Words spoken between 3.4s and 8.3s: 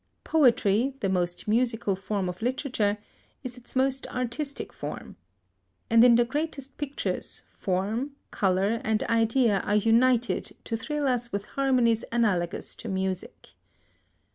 is its most artistic form. And in the greatest pictures form,